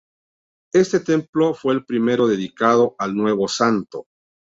[0.73, 4.07] Este templo fue el primero dedicado al nuevo Santo.